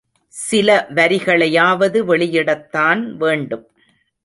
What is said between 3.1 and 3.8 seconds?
வேண்டும்.